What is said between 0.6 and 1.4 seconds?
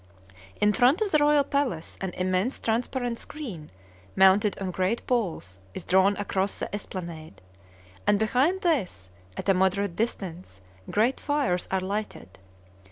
front of the